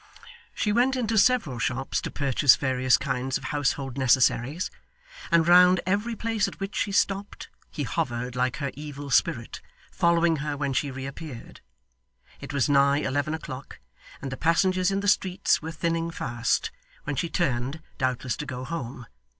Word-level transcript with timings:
She 0.55 0.71
went 0.71 0.95
into 0.95 1.15
several 1.15 1.59
shops 1.59 2.01
to 2.01 2.09
purchase 2.09 2.55
various 2.55 2.97
kinds 2.97 3.37
of 3.37 3.43
household 3.43 3.99
necessaries, 3.99 4.71
and 5.29 5.47
round 5.47 5.79
every 5.85 6.15
place 6.15 6.47
at 6.47 6.59
which 6.59 6.75
she 6.75 6.91
stopped 6.91 7.49
he 7.69 7.83
hovered 7.83 8.35
like 8.35 8.55
her 8.57 8.71
evil 8.73 9.11
spirit; 9.11 9.61
following 9.91 10.37
her 10.37 10.57
when 10.57 10.73
she 10.73 10.89
reappeared. 10.89 11.61
It 12.39 12.51
was 12.51 12.67
nigh 12.67 12.97
eleven 12.97 13.35
o'clock, 13.35 13.77
and 14.23 14.31
the 14.31 14.37
passengers 14.37 14.89
in 14.89 15.01
the 15.01 15.07
streets 15.07 15.61
were 15.61 15.71
thinning 15.71 16.09
fast, 16.09 16.71
when 17.03 17.15
she 17.15 17.29
turned, 17.29 17.79
doubtless 17.99 18.35
to 18.37 18.47
go 18.47 18.63
home. 18.65 19.05